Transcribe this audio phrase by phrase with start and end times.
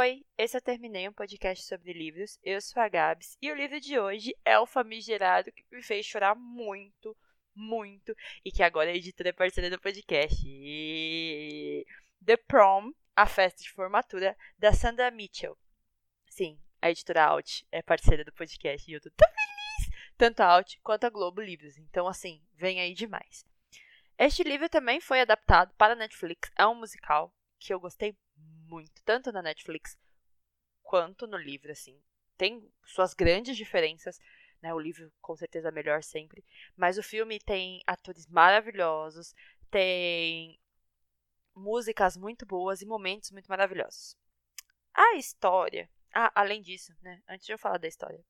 [0.00, 2.38] Oi, esse eu terminei um podcast sobre livros.
[2.44, 6.06] Eu sou a Gabs e o livro de hoje é o famigerado que me fez
[6.06, 7.16] chorar muito,
[7.52, 8.14] muito
[8.44, 10.40] e que agora a editora é parceira do podcast.
[12.24, 15.58] The Prom, a festa de formatura da Sandra Mitchell.
[16.28, 20.12] Sim, a editora Alt é parceira do podcast e eu tô tão feliz!
[20.16, 21.76] Tanto a Alt quanto a Globo Livros.
[21.76, 23.44] Então, assim, vem aí demais.
[24.16, 26.52] Este livro também foi adaptado para Netflix.
[26.56, 28.16] É um musical que eu gostei
[28.68, 29.96] muito, tanto na Netflix
[30.82, 32.00] quanto no livro, assim.
[32.36, 34.18] Tem suas grandes diferenças,
[34.62, 34.72] né?
[34.72, 36.44] O livro com certeza é melhor sempre,
[36.76, 39.34] mas o filme tem atores maravilhosos,
[39.70, 40.58] tem
[41.54, 44.16] músicas muito boas e momentos muito maravilhosos.
[44.94, 47.22] A história, ah, além disso, né?
[47.28, 48.24] Antes de eu falar da história,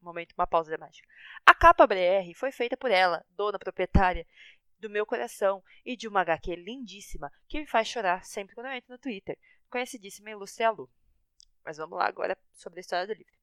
[0.00, 1.08] momento, uma pausa dramática.
[1.44, 4.26] A capa BR foi feita por ela, dona proprietária
[4.78, 8.72] do meu coração e de uma HQ lindíssima que me faz chorar sempre quando eu
[8.72, 9.36] entro no Twitter
[9.68, 10.90] conhecidíssima Ilustre Lu.
[11.64, 13.38] Mas vamos lá agora sobre a história do livro.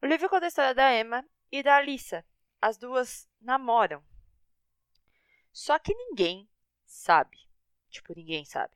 [0.00, 2.24] O livro conta a história da Emma e da Alissa.
[2.60, 4.02] As duas namoram.
[5.52, 6.48] Só que ninguém
[6.84, 7.48] sabe.
[7.90, 8.74] Tipo, ninguém sabe.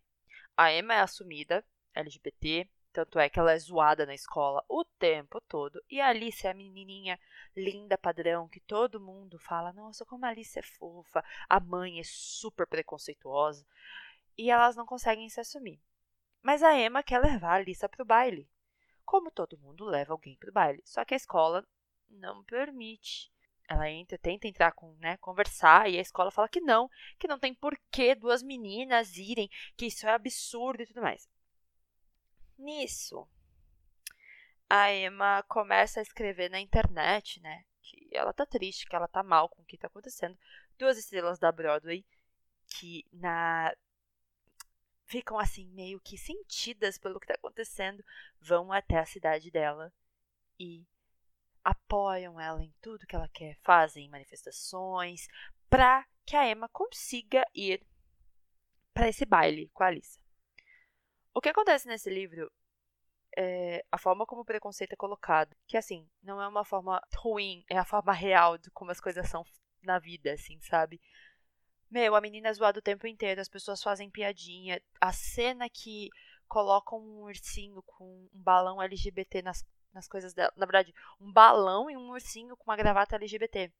[0.56, 1.64] A Emma é assumida
[1.94, 5.82] LGBT, tanto é que ela é zoada na escola o tempo todo.
[5.88, 7.18] E a Alice é a menininha
[7.56, 11.24] linda, padrão, que todo mundo fala: nossa, como a Alice é fofa.
[11.48, 13.66] A mãe é super preconceituosa.
[14.36, 15.80] E elas não conseguem se assumir.
[16.42, 18.48] Mas a Emma quer levar a Alissa para o baile.
[19.04, 20.82] Como todo mundo leva alguém para o baile.
[20.84, 21.66] Só que a escola
[22.10, 23.32] não permite.
[23.68, 27.38] Ela entra, tenta entrar com, né, conversar e a escola fala que não, que não
[27.38, 31.28] tem porquê duas meninas irem, que isso é absurdo e tudo mais.
[32.58, 33.26] Nisso,
[34.68, 39.22] a Emma começa a escrever na internet, né, que ela tá triste, que ela tá
[39.22, 40.36] mal com o que tá acontecendo.
[40.76, 42.04] Duas estrelas da Broadway
[42.78, 43.74] que na
[45.12, 48.02] ficam assim meio que sentidas pelo que está acontecendo,
[48.40, 49.92] vão até a cidade dela
[50.58, 50.86] e
[51.62, 55.28] apoiam ela em tudo que ela quer, fazem manifestações
[55.68, 57.86] para que a Emma consiga ir
[58.94, 60.18] para esse baile com a Alissa.
[61.34, 62.50] O que acontece nesse livro
[63.36, 67.62] é a forma como o preconceito é colocado, que assim, não é uma forma ruim,
[67.68, 69.44] é a forma real de como as coisas são
[69.82, 70.98] na vida, assim, sabe?
[71.92, 74.80] Meu, a menina é zoada o tempo inteiro, as pessoas fazem piadinha.
[74.98, 76.08] A cena que
[76.48, 80.50] colocam um ursinho com um balão LGBT nas, nas coisas dela.
[80.56, 83.70] Na verdade, um balão e um ursinho com uma gravata LGBT.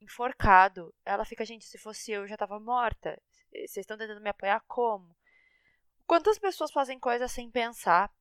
[0.00, 0.92] Enforcado.
[1.04, 3.16] Ela fica, gente, se fosse eu, eu já tava morta.
[3.52, 5.14] Vocês estão tentando me apoiar como?
[6.08, 8.12] Quantas pessoas fazem coisas sem pensar?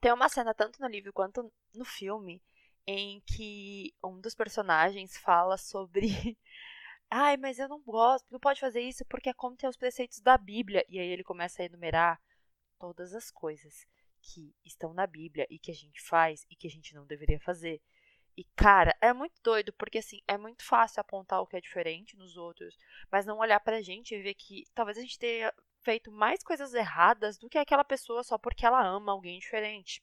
[0.00, 2.40] Tem uma cena, tanto no livro quanto no filme,
[2.86, 6.38] em que um dos personagens fala sobre
[7.10, 10.36] Ai, mas eu não gosto, não pode fazer isso porque é contra os preceitos da
[10.36, 10.84] Bíblia.
[10.88, 12.20] E aí ele começa a enumerar
[12.78, 13.86] todas as coisas
[14.20, 17.40] que estão na Bíblia e que a gente faz e que a gente não deveria
[17.40, 17.80] fazer.
[18.36, 22.16] E, cara, é muito doido, porque assim, é muito fácil apontar o que é diferente
[22.16, 22.76] nos outros,
[23.10, 25.52] mas não olhar pra gente e ver que talvez a gente tenha
[25.82, 30.02] feito mais coisas erradas do que aquela pessoa só porque ela ama alguém diferente.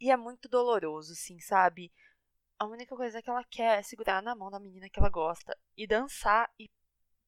[0.00, 1.90] E é muito doloroso, assim, sabe?
[2.58, 5.56] A única coisa que ela quer é segurar na mão da menina que ela gosta
[5.76, 6.70] e dançar e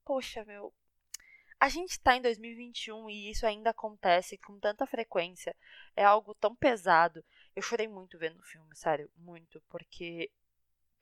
[0.05, 0.73] poxa, meu,
[1.61, 5.55] a gente tá em 2021 e isso ainda acontece com tanta frequência.
[5.97, 7.25] É algo tão pesado.
[7.55, 10.31] Eu chorei muito vendo o filme, sério, muito, porque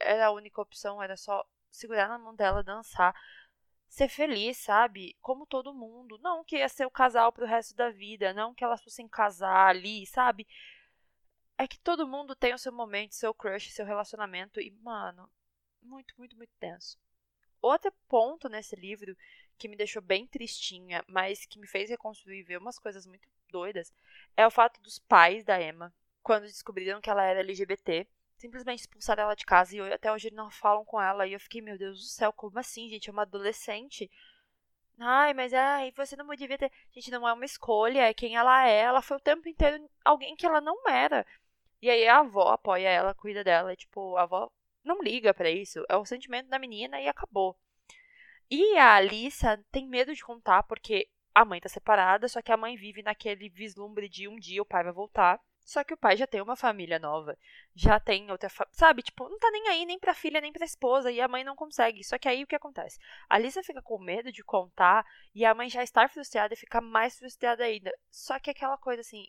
[0.01, 3.15] era a única opção, era só segurar na mão dela, dançar,
[3.89, 5.17] ser feliz, sabe?
[5.21, 6.19] Como todo mundo.
[6.23, 9.69] Não que ia ser o casal pro resto da vida, não que elas fossem casar
[9.69, 10.47] ali, sabe?
[11.59, 15.31] É que todo mundo tem o seu momento, seu crush, seu relacionamento e, mano,
[15.83, 16.99] muito, muito, muito tenso.
[17.63, 19.17] Outro ponto nesse livro
[19.59, 23.29] que me deixou bem tristinha, mas que me fez reconstruir e ver umas coisas muito
[23.49, 23.93] doidas,
[24.37, 28.07] é o fato dos pais da Emma, quando descobriram que ela era LGBT,
[28.37, 31.27] simplesmente expulsaram ela de casa e até hoje não falam com ela.
[31.27, 33.09] E eu fiquei, meu Deus do céu, como assim, gente?
[33.09, 34.11] É uma adolescente.
[34.99, 36.73] Ai, mas ai, você não devia ter.
[36.93, 38.81] Gente, não é uma escolha, é quem ela é.
[38.81, 41.27] Ela foi o tempo inteiro alguém que ela não era.
[41.81, 43.73] E aí a avó apoia ela, cuida dela.
[43.73, 44.51] E, tipo, a avó
[44.85, 45.85] não liga para isso.
[45.89, 47.57] É o sentimento da menina e acabou.
[48.51, 52.57] E a Alissa tem medo de contar porque a mãe tá separada, só que a
[52.57, 55.41] mãe vive naquele vislumbre de um dia o pai vai voltar.
[55.67, 57.37] Só que o pai já tem uma família nova,
[57.75, 61.11] já tem outra, sabe, tipo, não tá nem aí nem pra filha nem pra esposa
[61.11, 62.05] e a mãe não consegue.
[62.05, 63.01] Só que aí o que acontece?
[63.29, 66.81] A Alissa fica com medo de contar e a mãe já está frustrada e fica
[66.81, 67.93] mais frustrada ainda.
[68.09, 69.27] Só que aquela coisa assim,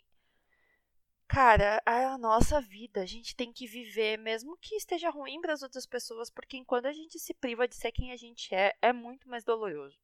[1.28, 5.62] Cara, a nossa vida, a gente tem que viver, mesmo que esteja ruim para as
[5.62, 8.92] outras pessoas, porque enquanto a gente se priva de ser quem a gente é, é
[8.94, 9.98] muito mais doloroso.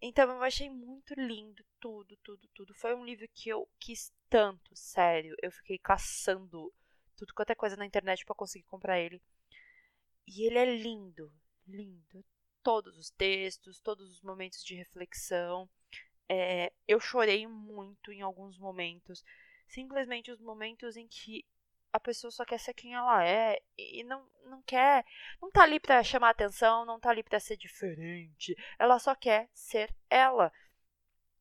[0.00, 2.72] Então eu achei muito lindo tudo, tudo, tudo.
[2.74, 5.34] Foi um livro que eu quis tanto, sério.
[5.42, 6.72] Eu fiquei caçando
[7.16, 9.20] tudo quanto é coisa na internet para conseguir comprar ele.
[10.26, 11.32] E ele é lindo,
[11.66, 12.24] lindo.
[12.62, 15.68] Todos os textos, todos os momentos de reflexão.
[16.28, 19.24] É, eu chorei muito em alguns momentos.
[19.68, 21.44] Simplesmente os momentos em que
[21.92, 25.04] a pessoa só quer ser quem ela é e não, não quer.
[25.40, 28.56] Não tá ali pra chamar atenção, não tá ali pra ser diferente.
[28.78, 30.52] Ela só quer ser ela.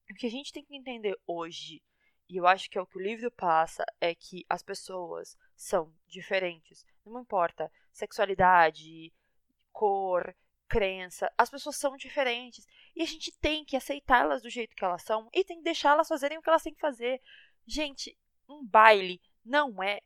[0.09, 1.81] O que a gente tem que entender hoje,
[2.29, 5.93] e eu acho que é o que o livro passa, é que as pessoas são
[6.07, 6.85] diferentes.
[7.05, 9.13] Não importa sexualidade,
[9.71, 10.35] cor,
[10.67, 12.65] crença, as pessoas são diferentes.
[12.95, 16.07] E a gente tem que aceitá-las do jeito que elas são e tem que deixá-las
[16.07, 17.21] fazerem o que elas têm que fazer.
[17.67, 18.17] Gente,
[18.47, 20.01] um baile não é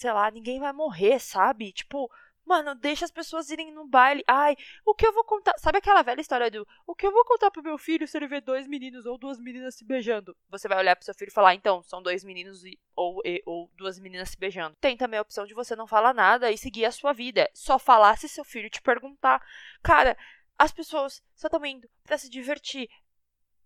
[0.00, 1.72] sei lá, ninguém vai morrer, sabe?
[1.72, 2.10] Tipo,
[2.42, 4.24] mano, deixa as pessoas irem no baile.
[4.26, 5.52] Ai, o que eu vou contar?
[5.58, 8.26] Sabe aquela velha história do o que eu vou contar pro meu filho se ele
[8.26, 10.34] ver dois meninos ou duas meninas se beijando?
[10.48, 13.42] Você vai olhar pro seu filho e falar, então, são dois meninos e, ou, e,
[13.44, 14.74] ou duas meninas se beijando.
[14.80, 17.50] Tem também a opção de você não falar nada e seguir a sua vida.
[17.52, 19.44] Só falar se seu filho te perguntar.
[19.82, 20.16] Cara,
[20.58, 22.88] as pessoas só estão indo pra se divertir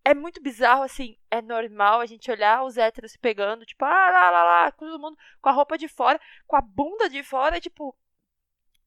[0.04, 4.10] é muito bizarro, assim, é normal a gente olhar os héteros se pegando, tipo, ah,
[4.10, 7.60] lá, lá, lá, todo mundo com a roupa de fora, com a bunda de fora,
[7.60, 7.96] tipo,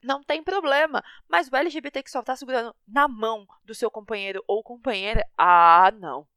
[0.03, 1.03] não tem problema.
[1.27, 5.91] Mas o LGBT que só tá segurando na mão do seu companheiro ou companheira, ah,
[5.91, 6.27] não.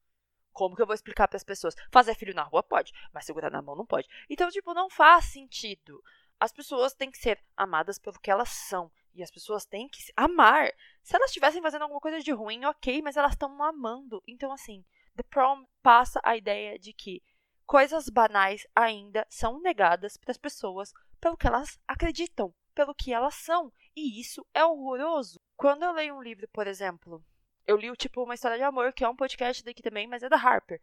[0.53, 1.75] Como que eu vou explicar para as pessoas?
[1.93, 4.09] Fazer filho na rua pode, mas segurar na mão não pode.
[4.29, 6.03] Então, tipo, não faz sentido.
[6.39, 8.91] As pessoas têm que ser amadas pelo que elas são.
[9.15, 10.73] E as pessoas têm que amar.
[11.03, 14.23] Se elas estivessem fazendo alguma coisa de ruim, ok, mas elas estão amando.
[14.27, 14.85] Então, assim,
[15.17, 17.23] The Prom passa a ideia de que
[17.67, 23.35] coisas banais ainda são negadas para as pessoas pelo que elas acreditam, pelo que elas
[23.35, 23.73] são.
[23.95, 25.41] E isso é horroroso.
[25.57, 27.25] Quando eu leio um livro, por exemplo,
[27.67, 30.23] eu li o tipo Uma História de Amor, que é um podcast daqui também, mas
[30.23, 30.81] é da Harper.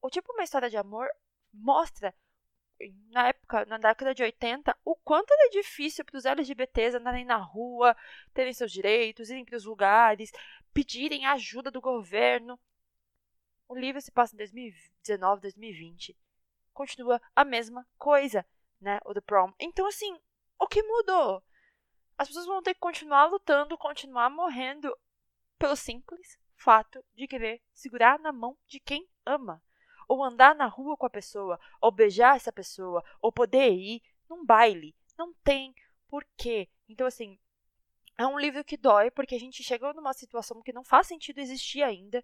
[0.00, 1.06] O tipo Uma História de Amor
[1.52, 2.14] mostra
[3.10, 7.36] na época, na década de 80, o quanto era difícil para os LGBTs andarem na
[7.36, 7.96] rua,
[8.32, 10.32] terem seus direitos, irem para os lugares,
[10.72, 12.58] pedirem ajuda do governo.
[13.68, 16.16] O livro se passa em 2019, 2020.
[16.72, 18.44] Continua a mesma coisa,
[18.80, 18.98] né?
[19.04, 19.52] O The Prom.
[19.58, 20.18] Então, assim,
[20.58, 21.42] o que mudou?
[22.16, 24.96] As pessoas vão ter que continuar lutando, continuar morrendo
[25.58, 29.62] pelo simples fato de querer segurar na mão de quem ama
[30.12, 34.44] ou andar na rua com a pessoa, ou beijar essa pessoa, ou poder ir num
[34.44, 34.94] baile.
[35.16, 35.74] Não tem
[36.06, 36.68] porquê.
[36.86, 37.38] Então, assim,
[38.18, 41.38] é um livro que dói, porque a gente chegou numa situação que não faz sentido
[41.38, 42.22] existir ainda.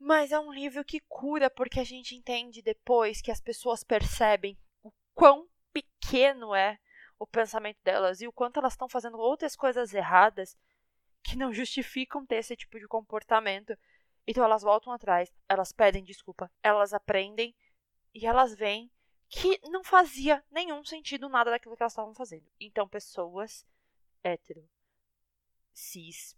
[0.00, 4.58] Mas é um livro que cura, porque a gente entende depois que as pessoas percebem
[4.82, 6.76] o quão pequeno é
[7.20, 10.56] o pensamento delas e o quanto elas estão fazendo outras coisas erradas
[11.22, 13.78] que não justificam ter esse tipo de comportamento.
[14.30, 17.56] Então elas voltam atrás, elas pedem desculpa, elas aprendem
[18.12, 18.92] e elas veem
[19.26, 22.46] que não fazia nenhum sentido nada daquilo que elas estavam fazendo.
[22.60, 23.66] Então pessoas
[24.22, 24.68] hétero,
[25.72, 26.36] cis,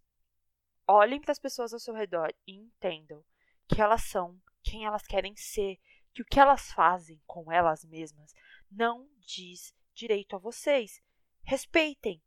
[0.87, 3.25] olhem para as pessoas ao seu redor e entendam
[3.66, 5.76] que elas são quem elas querem ser,
[6.14, 8.32] que o que elas fazem com elas mesmas
[8.70, 11.02] não diz direito a vocês.
[11.43, 12.22] Respeitem.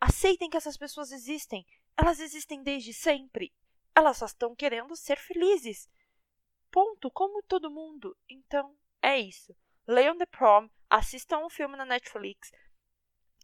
[0.00, 1.66] Aceitem que essas pessoas existem.
[1.96, 3.52] Elas existem desde sempre
[3.94, 5.88] elas só estão querendo ser felizes.
[6.70, 8.16] Ponto, como todo mundo.
[8.28, 9.54] Então, é isso.
[9.86, 12.52] Leiam The Prom, assistam um filme na Netflix,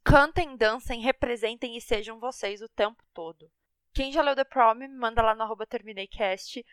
[0.05, 3.51] cantem, dancem, representem e sejam vocês o tempo todo.
[3.93, 6.65] Quem já leu The Prom, me manda lá no arroba terminei.cast.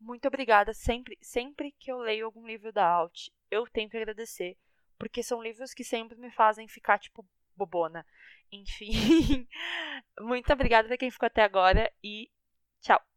[0.00, 0.72] Muito obrigada.
[0.72, 4.56] Sempre, sempre que eu leio algum livro da Alt, eu tenho que agradecer.
[4.98, 8.06] Porque são livros que sempre me fazem ficar, tipo, bobona.
[8.50, 8.90] Enfim.
[10.20, 12.30] Muito obrigada pra quem ficou até agora e
[12.84, 13.13] Tchau!